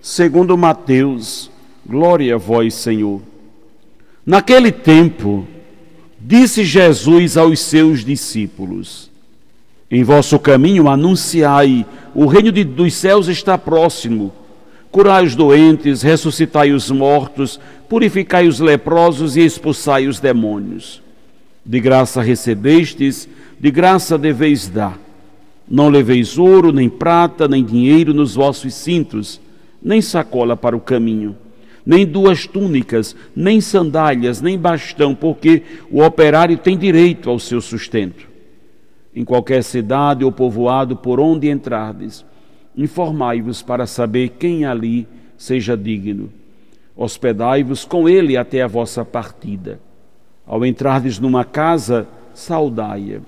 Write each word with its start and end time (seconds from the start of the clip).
segundo 0.00 0.56
Mateus. 0.56 1.50
Glória 1.86 2.34
a 2.34 2.38
vós, 2.38 2.74
Senhor. 2.74 3.20
Naquele 4.24 4.70
tempo, 4.70 5.46
disse 6.18 6.64
Jesus 6.64 7.36
aos 7.36 7.60
seus 7.60 8.04
discípulos: 8.04 9.10
Em 9.90 10.02
vosso 10.04 10.38
caminho 10.38 10.88
anunciai, 10.88 11.86
o 12.14 12.26
reino 12.26 12.52
de, 12.52 12.64
dos 12.64 12.94
céus 12.94 13.28
está 13.28 13.56
próximo. 13.56 14.32
Curai 14.90 15.24
os 15.24 15.36
doentes, 15.36 16.02
ressuscitai 16.02 16.72
os 16.72 16.90
mortos, 16.90 17.60
purificai 17.88 18.48
os 18.48 18.58
leprosos 18.58 19.36
e 19.36 19.40
expulsai 19.40 20.08
os 20.08 20.18
demônios. 20.18 21.00
De 21.64 21.78
graça 21.78 22.20
recebestes, 22.20 23.28
de 23.58 23.70
graça 23.70 24.18
deveis 24.18 24.68
dar. 24.68 24.98
Não 25.68 25.88
leveis 25.88 26.36
ouro, 26.36 26.72
nem 26.72 26.88
prata, 26.88 27.46
nem 27.46 27.64
dinheiro 27.64 28.12
nos 28.12 28.34
vossos 28.34 28.74
cintos, 28.74 29.40
nem 29.82 30.00
sacola 30.00 30.56
para 30.56 30.76
o 30.76 30.80
caminho, 30.80 31.36
nem 31.84 32.06
duas 32.06 32.46
túnicas, 32.46 33.16
nem 33.34 33.60
sandálias, 33.60 34.40
nem 34.40 34.58
bastão, 34.58 35.14
porque 35.14 35.62
o 35.90 36.02
operário 36.02 36.56
tem 36.56 36.76
direito 36.76 37.30
ao 37.30 37.38
seu 37.38 37.60
sustento. 37.60 38.28
Em 39.14 39.24
qualquer 39.24 39.64
cidade 39.64 40.24
ou 40.24 40.30
povoado 40.30 40.96
por 40.96 41.18
onde 41.18 41.48
entrardes, 41.48 42.24
informai-vos 42.76 43.62
para 43.62 43.86
saber 43.86 44.30
quem 44.38 44.64
ali 44.64 45.06
seja 45.36 45.76
digno. 45.76 46.30
Hospedai-vos 46.94 47.84
com 47.84 48.08
ele 48.08 48.36
até 48.36 48.62
a 48.62 48.68
vossa 48.68 49.04
partida. 49.04 49.80
Ao 50.46 50.64
entrardes 50.64 51.18
numa 51.18 51.44
casa, 51.44 52.06
saudai-a. 52.34 53.20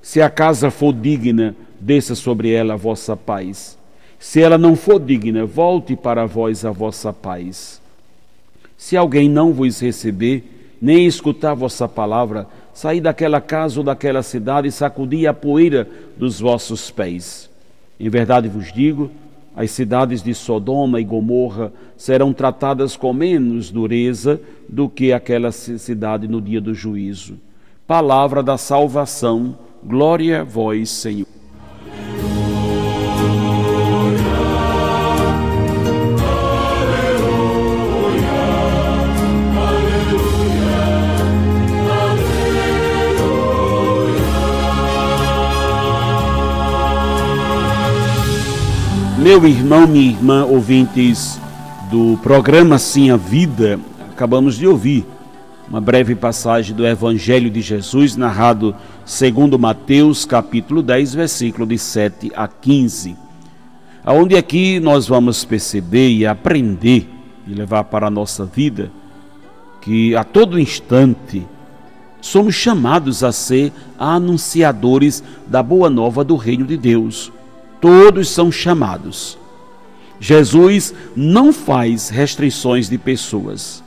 Se 0.00 0.22
a 0.22 0.30
casa 0.30 0.70
for 0.70 0.92
digna, 0.92 1.54
desça 1.78 2.14
sobre 2.14 2.50
ela 2.50 2.74
a 2.74 2.76
vossa 2.76 3.16
paz. 3.16 3.77
Se 4.18 4.40
ela 4.42 4.58
não 4.58 4.74
for 4.74 4.98
digna, 4.98 5.46
volte 5.46 5.94
para 5.94 6.26
vós 6.26 6.64
a 6.64 6.70
vossa 6.70 7.12
paz. 7.12 7.80
Se 8.76 8.96
alguém 8.96 9.28
não 9.28 9.52
vos 9.52 9.80
receber, 9.80 10.76
nem 10.80 11.06
escutar 11.06 11.54
vossa 11.54 11.88
palavra, 11.88 12.46
saí 12.72 13.00
daquela 13.00 13.40
casa 13.40 13.80
ou 13.80 13.84
daquela 13.84 14.22
cidade 14.22 14.68
e 14.68 14.72
sacudi 14.72 15.26
a 15.26 15.34
poeira 15.34 15.88
dos 16.16 16.40
vossos 16.40 16.90
pés. 16.90 17.48
Em 17.98 18.08
verdade 18.08 18.48
vos 18.48 18.72
digo, 18.72 19.10
as 19.56 19.72
cidades 19.72 20.22
de 20.22 20.34
Sodoma 20.34 21.00
e 21.00 21.04
Gomorra 21.04 21.72
serão 21.96 22.32
tratadas 22.32 22.96
com 22.96 23.12
menos 23.12 23.72
dureza 23.72 24.40
do 24.68 24.88
que 24.88 25.12
aquela 25.12 25.50
cidade 25.50 26.28
no 26.28 26.40
dia 26.40 26.60
do 26.60 26.72
juízo. 26.72 27.34
Palavra 27.84 28.40
da 28.40 28.56
salvação, 28.56 29.58
glória 29.82 30.42
a 30.42 30.44
vós, 30.44 30.90
Senhor. 30.90 31.37
Meu 49.28 49.46
irmão, 49.46 49.86
minha 49.86 50.10
irmã, 50.10 50.46
ouvintes 50.46 51.38
do 51.90 52.18
programa 52.22 52.78
Sim 52.78 53.10
a 53.10 53.16
Vida, 53.18 53.78
acabamos 54.10 54.56
de 54.56 54.66
ouvir 54.66 55.04
uma 55.68 55.82
breve 55.82 56.14
passagem 56.14 56.74
do 56.74 56.86
Evangelho 56.86 57.50
de 57.50 57.60
Jesus, 57.60 58.16
narrado 58.16 58.74
segundo 59.04 59.58
Mateus, 59.58 60.24
capítulo 60.24 60.80
10, 60.80 61.12
versículo 61.12 61.66
de 61.66 61.76
7 61.76 62.32
a 62.34 62.48
15. 62.48 63.18
Aonde 64.02 64.34
aqui 64.34 64.80
nós 64.80 65.06
vamos 65.06 65.44
perceber 65.44 66.08
e 66.08 66.24
aprender 66.24 67.06
e 67.46 67.52
levar 67.52 67.84
para 67.84 68.06
a 68.06 68.10
nossa 68.10 68.46
vida 68.46 68.90
que 69.82 70.16
a 70.16 70.24
todo 70.24 70.58
instante 70.58 71.46
somos 72.18 72.54
chamados 72.54 73.22
a 73.22 73.30
ser 73.30 73.74
anunciadores 73.98 75.22
da 75.46 75.62
boa 75.62 75.90
nova 75.90 76.24
do 76.24 76.34
reino 76.34 76.64
de 76.64 76.78
Deus 76.78 77.30
Todos 77.80 78.28
são 78.28 78.50
chamados. 78.50 79.38
Jesus 80.20 80.94
não 81.14 81.52
faz 81.52 82.08
restrições 82.08 82.88
de 82.88 82.98
pessoas. 82.98 83.82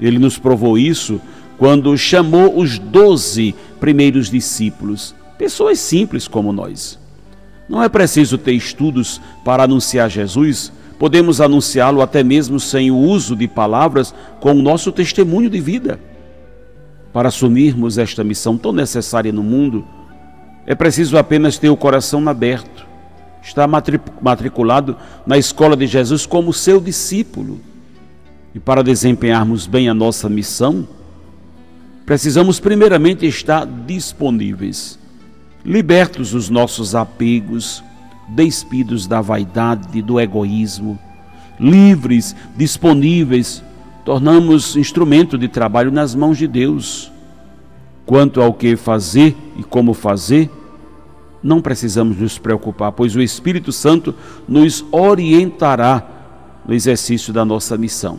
Ele 0.00 0.18
nos 0.18 0.38
provou 0.38 0.78
isso 0.78 1.20
quando 1.58 1.96
chamou 1.96 2.58
os 2.58 2.78
doze 2.78 3.54
primeiros 3.80 4.30
discípulos, 4.30 5.14
pessoas 5.38 5.78
simples 5.78 6.28
como 6.28 6.52
nós. 6.52 6.98
Não 7.68 7.82
é 7.82 7.88
preciso 7.88 8.38
ter 8.38 8.52
estudos 8.52 9.20
para 9.44 9.64
anunciar 9.64 10.10
Jesus, 10.10 10.72
podemos 10.98 11.40
anunciá-lo 11.40 12.00
até 12.00 12.22
mesmo 12.22 12.60
sem 12.60 12.90
o 12.90 12.96
uso 12.96 13.34
de 13.34 13.48
palavras, 13.48 14.14
com 14.40 14.52
o 14.52 14.62
nosso 14.62 14.92
testemunho 14.92 15.50
de 15.50 15.60
vida. 15.60 15.98
Para 17.12 17.28
assumirmos 17.28 17.98
esta 17.98 18.22
missão 18.22 18.56
tão 18.56 18.72
necessária 18.72 19.32
no 19.32 19.42
mundo, 19.42 19.84
é 20.66 20.74
preciso 20.74 21.16
apenas 21.16 21.58
ter 21.58 21.70
o 21.70 21.76
coração 21.76 22.28
aberto 22.28 22.86
está 23.46 23.64
matriculado 24.20 24.96
na 25.24 25.38
escola 25.38 25.76
de 25.76 25.86
Jesus 25.86 26.26
como 26.26 26.52
seu 26.52 26.80
discípulo. 26.80 27.60
E 28.52 28.58
para 28.58 28.82
desempenharmos 28.82 29.66
bem 29.66 29.88
a 29.88 29.94
nossa 29.94 30.28
missão, 30.28 30.86
precisamos 32.04 32.58
primeiramente 32.58 33.24
estar 33.24 33.64
disponíveis, 33.64 34.98
libertos 35.64 36.32
dos 36.32 36.50
nossos 36.50 36.94
apegos, 36.94 37.84
despidos 38.28 39.06
da 39.06 39.20
vaidade, 39.20 40.02
do 40.02 40.18
egoísmo, 40.18 40.98
livres, 41.60 42.34
disponíveis, 42.56 43.62
tornamos 44.04 44.74
instrumento 44.74 45.38
de 45.38 45.46
trabalho 45.46 45.92
nas 45.92 46.14
mãos 46.14 46.36
de 46.36 46.48
Deus. 46.48 47.12
Quanto 48.04 48.40
ao 48.40 48.52
que 48.52 48.76
fazer 48.76 49.36
e 49.56 49.62
como 49.62 49.92
fazer, 49.92 50.50
não 51.46 51.62
precisamos 51.62 52.18
nos 52.18 52.38
preocupar, 52.38 52.90
pois 52.90 53.14
o 53.14 53.22
Espírito 53.22 53.70
Santo 53.70 54.12
nos 54.48 54.84
orientará 54.90 56.04
no 56.66 56.74
exercício 56.74 57.32
da 57.32 57.44
nossa 57.44 57.78
missão. 57.78 58.18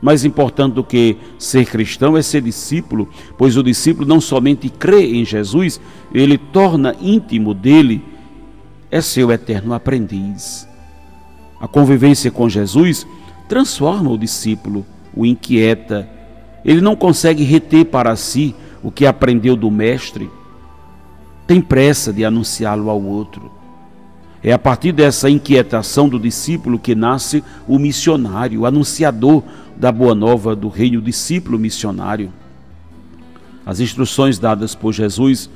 Mais 0.00 0.24
importante 0.24 0.74
do 0.74 0.84
que 0.84 1.16
ser 1.38 1.64
cristão 1.64 2.16
é 2.16 2.20
ser 2.22 2.42
discípulo, 2.42 3.08
pois 3.38 3.56
o 3.56 3.62
discípulo 3.62 4.06
não 4.06 4.20
somente 4.20 4.68
crê 4.68 5.06
em 5.14 5.24
Jesus, 5.24 5.80
ele 6.12 6.36
torna 6.36 6.94
íntimo 7.00 7.54
dele, 7.54 8.04
é 8.90 9.00
seu 9.00 9.32
eterno 9.32 9.72
aprendiz. 9.72 10.68
A 11.58 11.66
convivência 11.66 12.30
com 12.30 12.46
Jesus 12.48 13.06
transforma 13.48 14.10
o 14.10 14.18
discípulo, 14.18 14.84
o 15.16 15.24
inquieta. 15.24 16.06
Ele 16.62 16.80
não 16.80 16.94
consegue 16.94 17.42
reter 17.42 17.86
para 17.86 18.14
si 18.16 18.54
o 18.82 18.90
que 18.90 19.06
aprendeu 19.06 19.56
do 19.56 19.70
Mestre 19.70 20.28
tem 21.52 21.60
pressa 21.60 22.14
de 22.14 22.24
anunciá-lo 22.24 22.88
ao 22.88 23.02
outro. 23.02 23.52
É 24.42 24.54
a 24.54 24.58
partir 24.58 24.90
dessa 24.90 25.28
inquietação 25.28 26.08
do 26.08 26.18
discípulo 26.18 26.78
que 26.78 26.94
nasce 26.94 27.44
o 27.68 27.78
missionário, 27.78 28.62
o 28.62 28.66
anunciador 28.66 29.42
da 29.76 29.92
boa 29.92 30.14
nova 30.14 30.56
do 30.56 30.68
reino, 30.68 30.98
o 30.98 31.02
discípulo 31.02 31.58
missionário. 31.58 32.32
As 33.66 33.80
instruções 33.80 34.38
dadas 34.38 34.74
por 34.74 34.94
Jesus 34.94 35.50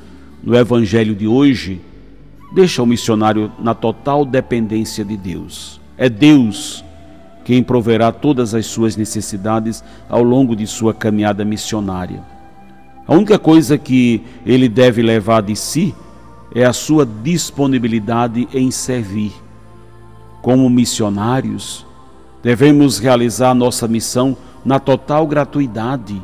no 0.45 0.55
evangelho 0.55 1.15
de 1.15 1.27
hoje 1.27 1.81
deixam 2.53 2.85
o 2.85 2.89
missionário 2.89 3.51
na 3.59 3.73
total 3.73 4.23
dependência 4.23 5.03
de 5.03 5.17
Deus. 5.17 5.81
É 5.97 6.11
Deus 6.11 6.85
quem 7.43 7.63
proverá 7.63 8.13
todas 8.13 8.55
as 8.55 8.67
suas 8.67 8.97
necessidades 8.97 9.83
ao 10.11 10.23
longo 10.23 10.55
de 10.55 10.67
sua 10.67 10.93
caminhada 10.93 11.43
missionária. 11.43 12.36
A 13.07 13.15
única 13.15 13.39
coisa 13.39 13.79
que 13.79 14.23
ele 14.45 14.69
deve 14.69 15.01
levar 15.01 15.43
de 15.43 15.55
si 15.55 15.95
é 16.55 16.65
a 16.65 16.73
sua 16.73 17.07
disponibilidade 17.07 18.49
em 18.53 18.71
servir. 18.71 19.33
Como 20.43 20.69
missionários, 20.69 21.87
devemos 22.43 22.99
realizar 22.99 23.55
nossa 23.55 23.87
missão 23.87 24.37
na 24.65 24.81
total 24.81 25.27
gratuidade, 25.27 26.21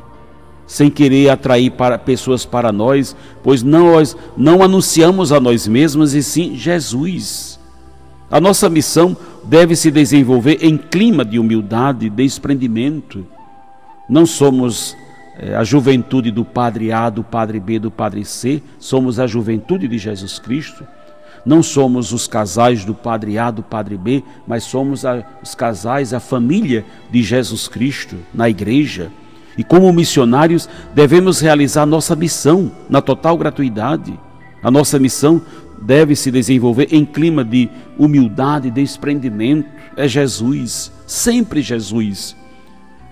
sem 0.67 0.91
querer 0.91 1.29
atrair 1.29 1.71
para 1.71 1.99
pessoas 1.99 2.45
para 2.45 2.73
nós, 2.73 3.15
pois 3.43 3.63
nós 3.63 4.17
não 4.37 4.63
anunciamos 4.63 5.31
a 5.31 5.39
nós 5.39 5.69
mesmos 5.69 6.15
e 6.15 6.23
sim 6.23 6.57
Jesus. 6.57 7.61
A 8.31 8.41
nossa 8.41 8.69
missão 8.71 9.17
deve 9.45 9.77
se 9.77 9.91
desenvolver 9.91 10.59
em 10.63 10.77
clima 10.77 11.25
de 11.25 11.39
humildade 11.39 12.09
desprendimento. 12.09 13.27
Não 14.09 14.25
somos 14.25 14.97
a 15.57 15.65
juventude 15.65 16.31
do 16.31 16.45
Padre 16.45 16.93
A, 16.93 17.09
do 17.09 17.25
Padre 17.25 17.59
B, 17.59 17.79
do 17.79 17.91
Padre 17.91 18.25
C, 18.25 18.63
somos 18.79 19.19
a 19.19 19.27
juventude 19.27 19.89
de 19.89 19.99
Jesus 19.99 20.39
Cristo. 20.39 20.87
Não 21.45 21.63
somos 21.63 22.13
os 22.13 22.29
casais 22.29 22.85
do 22.85 22.95
Padre 22.95 23.39
A, 23.39 23.51
do 23.51 23.63
Padre 23.63 23.97
B, 23.97 24.23
mas 24.47 24.63
somos 24.65 25.05
a, 25.05 25.25
os 25.43 25.55
casais, 25.55 26.15
a 26.15 26.21
família 26.21 26.85
de 27.11 27.23
Jesus 27.23 27.67
Cristo 27.67 28.17
na 28.33 28.49
igreja. 28.49 29.11
E 29.57 29.65
como 29.65 29.93
missionários, 29.93 30.69
devemos 30.95 31.41
realizar 31.41 31.85
nossa 31.85 32.15
missão 32.15 32.71
na 32.89 33.01
total 33.01 33.37
gratuidade. 33.37 34.19
A 34.63 34.71
nossa 34.71 34.99
missão 34.99 35.43
deve 35.81 36.15
se 36.15 36.31
desenvolver 36.31 36.89
em 36.93 37.05
clima 37.05 37.45
de 37.45 37.69
humildade 37.99 38.69
e 38.69 38.71
desprendimento. 38.71 39.69
É 39.97 40.07
Jesus, 40.07 40.93
sempre 41.07 41.61
Jesus. 41.61 42.37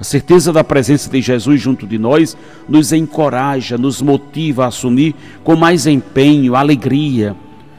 A 0.00 0.04
certeza 0.04 0.50
da 0.50 0.64
presença 0.64 1.10
de 1.10 1.20
Jesus 1.20 1.60
junto 1.60 1.86
de 1.86 1.98
nós 1.98 2.34
nos 2.66 2.90
encoraja, 2.90 3.76
nos 3.76 4.00
motiva 4.00 4.64
a 4.64 4.68
assumir 4.68 5.14
com 5.44 5.54
mais 5.54 5.86
empenho, 5.86 6.56
alegria, 6.56 7.36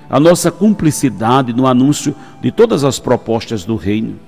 a 0.08 0.20
nossa 0.20 0.52
cumplicidade 0.52 1.52
no 1.52 1.66
anúncio 1.66 2.14
de 2.40 2.52
todas 2.52 2.84
as 2.84 3.00
propostas 3.00 3.66
do 3.66 3.76
Reino. 3.76 4.20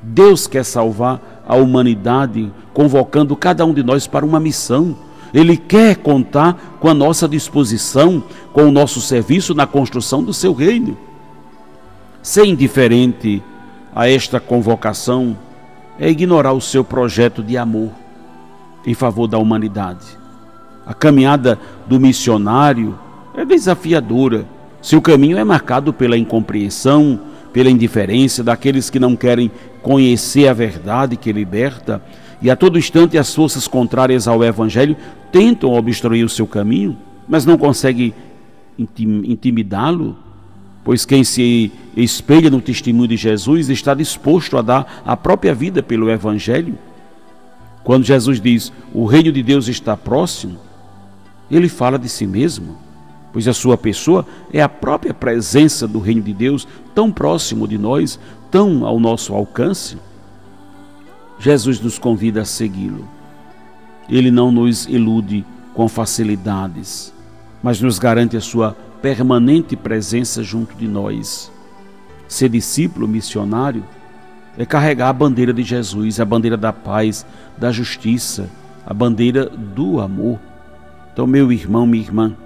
Deus 0.00 0.46
quer 0.46 0.64
salvar 0.64 1.42
a 1.44 1.56
humanidade, 1.56 2.52
convocando 2.72 3.34
cada 3.34 3.66
um 3.66 3.74
de 3.74 3.82
nós 3.82 4.06
para 4.06 4.24
uma 4.24 4.38
missão. 4.38 4.96
Ele 5.34 5.56
quer 5.56 5.96
contar 5.96 6.76
com 6.78 6.88
a 6.88 6.94
nossa 6.94 7.26
disposição, 7.26 8.22
com 8.52 8.62
o 8.62 8.70
nosso 8.70 9.00
serviço 9.00 9.56
na 9.56 9.66
construção 9.66 10.22
do 10.22 10.32
seu 10.32 10.52
reino. 10.52 10.96
Ser 12.22 12.44
indiferente 12.44 13.42
a 13.92 14.08
esta 14.08 14.38
convocação 14.38 15.36
é 16.00 16.08
ignorar 16.08 16.54
o 16.54 16.60
seu 16.62 16.82
projeto 16.82 17.42
de 17.42 17.58
amor 17.58 17.90
em 18.86 18.94
favor 18.94 19.28
da 19.28 19.36
humanidade. 19.36 20.06
A 20.86 20.94
caminhada 20.94 21.58
do 21.86 22.00
missionário 22.00 22.98
é 23.34 23.44
desafiadora. 23.44 24.46
Seu 24.80 25.02
caminho 25.02 25.36
é 25.36 25.44
marcado 25.44 25.92
pela 25.92 26.16
incompreensão, 26.16 27.20
pela 27.52 27.68
indiferença 27.68 28.42
daqueles 28.42 28.88
que 28.88 28.98
não 28.98 29.14
querem 29.14 29.50
conhecer 29.82 30.48
a 30.48 30.54
verdade 30.54 31.18
que 31.18 31.30
liberta, 31.30 32.02
e 32.40 32.50
a 32.50 32.56
todo 32.56 32.78
instante 32.78 33.18
as 33.18 33.34
forças 33.34 33.68
contrárias 33.68 34.26
ao 34.26 34.42
Evangelho 34.42 34.96
tentam 35.30 35.74
obstruir 35.74 36.24
o 36.24 36.28
seu 36.30 36.46
caminho, 36.46 36.96
mas 37.28 37.44
não 37.44 37.58
conseguem 37.58 38.14
intimidá-lo 38.78 40.16
pois 40.84 41.04
quem 41.04 41.22
se 41.22 41.72
espelha 41.96 42.50
no 42.50 42.60
testemunho 42.60 43.08
de 43.08 43.16
Jesus 43.16 43.68
está 43.68 43.94
disposto 43.94 44.56
a 44.56 44.62
dar 44.62 45.02
a 45.04 45.16
própria 45.16 45.54
vida 45.54 45.82
pelo 45.82 46.10
Evangelho. 46.10 46.78
Quando 47.84 48.04
Jesus 48.04 48.40
diz 48.40 48.72
o 48.92 49.04
reino 49.04 49.32
de 49.32 49.42
Deus 49.42 49.68
está 49.68 49.96
próximo, 49.96 50.58
ele 51.50 51.68
fala 51.68 51.98
de 51.98 52.08
si 52.08 52.26
mesmo, 52.26 52.76
pois 53.32 53.48
a 53.48 53.52
sua 53.52 53.76
pessoa 53.76 54.26
é 54.52 54.62
a 54.62 54.68
própria 54.68 55.12
presença 55.12 55.86
do 55.86 55.98
reino 55.98 56.22
de 56.22 56.32
Deus 56.32 56.66
tão 56.94 57.10
próximo 57.10 57.66
de 57.66 57.76
nós, 57.76 58.18
tão 58.50 58.86
ao 58.86 59.00
nosso 59.00 59.34
alcance. 59.34 59.96
Jesus 61.38 61.80
nos 61.80 61.98
convida 61.98 62.42
a 62.42 62.44
segui-lo. 62.44 63.08
Ele 64.08 64.30
não 64.30 64.50
nos 64.50 64.86
ilude 64.86 65.44
com 65.72 65.88
facilidades, 65.88 67.12
mas 67.62 67.80
nos 67.80 67.98
garante 67.98 68.36
a 68.36 68.40
sua 68.40 68.76
permanente 69.02 69.76
presença 69.76 70.42
junto 70.42 70.74
de 70.74 70.86
nós. 70.86 71.50
Ser 72.28 72.48
discípulo 72.48 73.08
missionário 73.08 73.84
é 74.56 74.64
carregar 74.64 75.08
a 75.08 75.12
bandeira 75.12 75.52
de 75.52 75.62
Jesus, 75.62 76.20
a 76.20 76.24
bandeira 76.24 76.56
da 76.56 76.72
paz, 76.72 77.26
da 77.56 77.72
justiça, 77.72 78.48
a 78.86 78.92
bandeira 78.92 79.46
do 79.46 80.00
amor. 80.00 80.38
Então, 81.12 81.26
meu 81.26 81.50
irmão, 81.50 81.86
minha 81.86 82.02
irmã, 82.02 82.36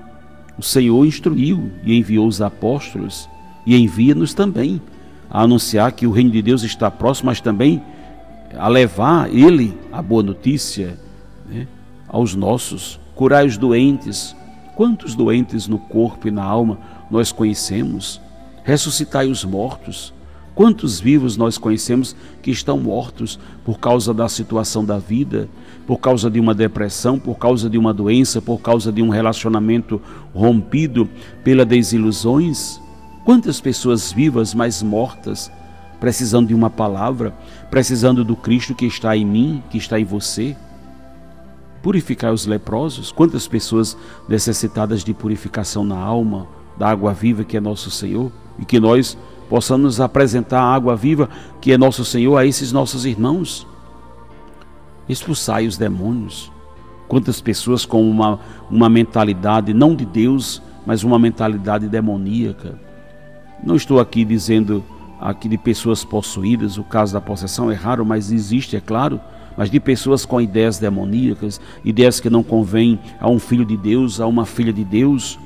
o 0.59 0.62
Senhor 0.62 1.05
instruiu 1.05 1.71
e 1.83 1.99
enviou 1.99 2.27
os 2.27 2.41
apóstolos 2.41 3.29
e 3.67 3.77
envia-nos 3.77 4.35
também 4.35 4.81
a 5.31 5.43
anunciar 5.43 5.93
que 5.93 6.06
o 6.06 6.12
reino 6.12 6.31
de 6.31 6.43
Deus 6.43 6.62
está 6.62 6.91
próximo, 6.91 7.27
mas 7.27 7.41
também 7.41 7.83
a 8.56 8.69
levar 8.69 9.29
Ele 9.35 9.77
a 9.93 10.01
boa 10.01 10.23
notícia 10.23 10.97
né, 11.49 11.67
aos 12.09 12.35
nossos, 12.35 13.01
curar 13.15 13.45
os 13.45 13.56
doentes, 13.56 14.37
Quantos 14.75 15.15
doentes 15.15 15.69
no 15.69 15.79
corpo 15.79 16.26
e 16.26 16.32
na 16.32 16.43
alma 16.43 16.79
nós 17.09 17.31
conhecemos? 17.31 18.21
Ressuscitai 18.65 19.29
os 19.29 19.44
mortos. 19.44 20.12
Quantos 20.53 21.00
vivos 21.00 21.37
nós 21.37 21.56
conhecemos 21.56 22.15
que 22.43 22.50
estão 22.50 22.79
mortos 22.79 23.38
por 23.65 23.79
causa 23.79 24.12
da 24.12 24.29
situação 24.29 24.85
da 24.85 24.99
vida, 24.99 25.49
por 25.87 25.99
causa 25.99 26.29
de 26.31 26.41
uma 26.41 26.55
depressão, 26.55 27.19
por 27.19 27.37
causa 27.37 27.71
de 27.71 27.79
uma 27.79 27.94
doença, 27.94 28.43
por 28.43 28.61
causa 28.61 28.91
de 28.91 29.00
um 29.00 29.09
relacionamento 29.09 30.00
rompido 30.35 31.09
pela 31.44 31.65
desilusões? 31.65 32.81
Quantas 33.25 33.61
pessoas 33.61 34.12
vivas, 34.12 34.55
mas 34.55 34.82
mortas, 34.82 35.50
precisando 36.00 36.49
de 36.49 36.55
uma 36.55 36.70
palavra, 36.70 37.32
precisando 37.70 38.25
do 38.25 38.35
Cristo 38.35 38.75
que 38.75 38.87
está 38.87 39.17
em 39.17 39.25
mim, 39.25 39.62
que 39.70 39.79
está 39.79 39.99
em 40.00 40.05
você? 40.05 40.56
Purificar 41.85 42.33
os 42.33 42.47
leprosos. 42.47 43.13
Quantas 43.13 43.47
pessoas 43.47 43.95
necessitadas 44.27 45.05
de 45.05 45.13
purificação 45.13 45.85
na 45.85 45.99
alma, 45.99 46.49
da 46.79 46.89
água 46.89 47.13
viva 47.13 47.45
que 47.45 47.59
é 47.59 47.61
nosso 47.61 47.91
Senhor, 47.91 48.33
e 48.59 48.65
que 48.65 48.81
nós 48.81 49.19
possamos 49.51 50.01
apresentar 50.01 50.61
a 50.61 50.75
água 50.75 50.97
viva 50.97 51.29
que 51.61 51.73
é 51.73 51.77
nosso 51.77 52.03
Senhor 52.03 52.39
a 52.39 52.47
esses 52.47 52.73
nossos 52.73 53.05
irmãos. 53.05 53.67
Expulsai 55.07 55.67
os 55.67 55.77
demônios. 55.77 56.51
Quantas 57.07 57.43
pessoas 57.43 57.85
com 57.85 58.09
uma, 58.11 58.41
uma 58.71 58.89
mentalidade 58.89 59.75
não 59.75 59.95
de 59.95 60.07
Deus, 60.07 60.63
mas 60.87 61.05
uma 61.05 61.19
mentalidade 61.19 61.87
demoníaca. 61.87 62.81
Não 63.63 63.77
estou 63.77 64.01
aqui 64.01 64.25
dizendo 64.25 64.83
aqui 65.21 65.51
de 65.51 65.59
pessoas 65.59 66.03
possuídas, 66.03 66.79
o 66.79 66.83
caso 66.83 67.13
da 67.13 67.21
possessão 67.21 67.71
é 67.71 67.75
raro, 67.75 68.07
mas 68.07 68.33
existe, 68.33 68.75
é 68.75 68.81
claro 68.81 69.21
mas 69.56 69.71
de 69.71 69.79
pessoas 69.79 70.25
com 70.25 70.41
ideias 70.41 70.79
demoníacas, 70.79 71.61
ideias 71.85 72.21
que 72.21 72.31
não 72.31 72.43
convêm 72.43 72.99
a 73.21 73.29
um 73.29 73.39
filho 73.39 73.65
de 73.65 73.77
Deus, 73.77 74.21
a 74.21 74.27
uma 74.27 74.47
filha 74.47 74.73
de 74.73 74.85
Deus, 74.85 75.39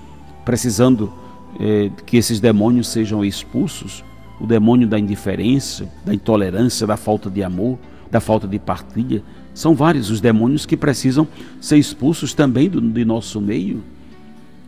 precisando 0.44 1.12
é, 1.60 1.90
que 2.06 2.16
esses 2.16 2.40
demônios 2.40 2.88
sejam 2.88 3.25
expulsos 3.25 4.05
o 4.40 4.46
demônio 4.46 4.87
da 4.87 4.99
indiferença, 4.99 5.88
da 6.05 6.14
intolerância, 6.14 6.87
da 6.87 6.96
falta 6.96 7.28
de 7.28 7.43
amor, 7.43 7.78
da 8.10 8.20
falta 8.20 8.46
de 8.46 8.58
partilha. 8.58 9.22
São 9.53 9.74
vários 9.74 10.10
os 10.10 10.20
demônios 10.20 10.65
que 10.65 10.77
precisam 10.77 11.27
ser 11.60 11.77
expulsos 11.77 12.32
também 12.32 12.69
do, 12.69 12.81
de 12.81 13.05
nosso 13.05 13.41
meio. 13.41 13.82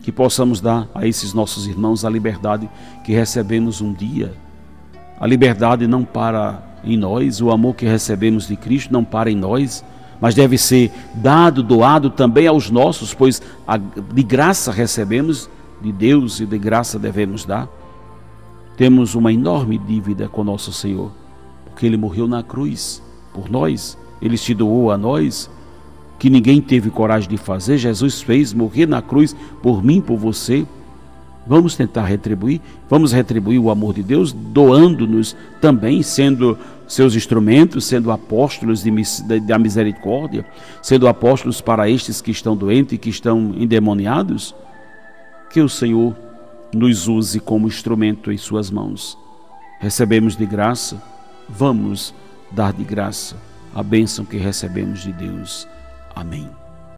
Que 0.03 0.11
possamos 0.11 0.59
dar 0.59 0.89
a 0.93 1.07
esses 1.07 1.33
nossos 1.33 1.67
irmãos 1.67 2.03
a 2.03 2.09
liberdade 2.09 2.69
que 3.05 3.13
recebemos 3.13 3.81
um 3.81 3.93
dia. 3.93 4.33
A 5.19 5.27
liberdade 5.27 5.87
não 5.87 6.03
para 6.03 6.61
em 6.83 6.97
nós, 6.97 7.41
o 7.41 7.51
amor 7.51 7.75
que 7.75 7.85
recebemos 7.85 8.47
de 8.47 8.55
Cristo 8.55 8.91
não 8.91 9.03
para 9.03 9.29
em 9.29 9.35
nós, 9.35 9.83
mas 10.19 10.35
deve 10.35 10.57
ser 10.57 10.91
dado, 11.15 11.63
doado 11.63 12.09
também 12.09 12.47
aos 12.47 12.69
nossos, 12.69 13.13
pois 13.13 13.41
de 14.13 14.23
graça 14.23 14.71
recebemos 14.71 15.49
de 15.81 15.91
Deus 15.91 16.39
e 16.39 16.45
de 16.45 16.57
graça 16.57 16.99
devemos 16.99 17.43
dar. 17.43 17.67
Temos 18.77 19.15
uma 19.15 19.33
enorme 19.33 19.77
dívida 19.77 20.27
com 20.27 20.43
nosso 20.43 20.71
Senhor, 20.71 21.11
porque 21.65 21.85
Ele 21.85 21.97
morreu 21.97 22.27
na 22.27 22.43
cruz 22.43 23.01
por 23.33 23.49
nós, 23.49 23.97
Ele 24.21 24.37
se 24.37 24.53
doou 24.53 24.91
a 24.91 24.97
nós, 24.97 25.49
que 26.19 26.29
ninguém 26.29 26.61
teve 26.61 26.91
coragem 26.91 27.27
de 27.27 27.37
fazer, 27.37 27.79
Jesus 27.79 28.21
fez 28.21 28.53
morrer 28.53 28.85
na 28.85 29.01
cruz 29.01 29.35
por 29.61 29.83
mim, 29.83 29.99
por 29.99 30.17
você 30.17 30.67
Vamos 31.45 31.75
tentar 31.75 32.05
retribuir, 32.05 32.61
vamos 32.89 33.11
retribuir 33.11 33.59
o 33.59 33.71
amor 33.71 33.95
de 33.95 34.03
Deus, 34.03 34.31
doando-nos 34.31 35.35
também, 35.59 36.03
sendo 36.03 36.57
seus 36.87 37.15
instrumentos, 37.15 37.85
sendo 37.85 38.11
apóstolos 38.11 38.83
da 39.47 39.57
misericórdia, 39.57 40.45
sendo 40.81 41.07
apóstolos 41.07 41.59
para 41.59 41.89
estes 41.89 42.21
que 42.21 42.31
estão 42.31 42.55
doentes 42.55 42.93
e 42.93 42.97
que 42.97 43.09
estão 43.09 43.53
endemoniados. 43.57 44.53
Que 45.49 45.61
o 45.61 45.69
Senhor 45.69 46.15
nos 46.73 47.07
use 47.07 47.39
como 47.39 47.67
instrumento 47.67 48.31
em 48.31 48.37
Suas 48.37 48.69
mãos. 48.69 49.17
Recebemos 49.79 50.35
de 50.35 50.45
graça, 50.45 51.01
vamos 51.49 52.13
dar 52.51 52.71
de 52.71 52.83
graça 52.83 53.35
a 53.73 53.81
bênção 53.81 54.25
que 54.25 54.37
recebemos 54.37 55.01
de 55.01 55.11
Deus. 55.11 55.67
Amém. 56.15 56.60